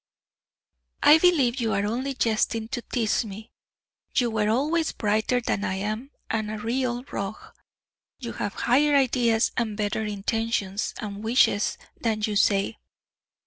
"I 1.03 1.19
believe 1.19 1.59
you 1.61 1.73
are 1.73 1.85
only 1.85 2.15
jesting, 2.15 2.67
to 2.69 2.81
tease 2.81 3.23
me. 3.23 3.51
You 4.15 4.31
were 4.31 4.49
always 4.49 4.91
brighter 4.93 5.39
than 5.39 5.63
I 5.63 5.75
am, 5.75 6.09
and 6.27 6.49
a 6.49 6.57
real 6.57 7.03
rogue. 7.11 7.53
You 8.17 8.31
have 8.33 8.55
higher 8.55 8.95
ideas 8.95 9.51
and 9.57 9.77
better 9.77 10.03
intentions 10.03 10.95
and 10.99 11.23
wishes 11.23 11.77
than 11.99 12.23
you 12.25 12.35
say." 12.35 12.79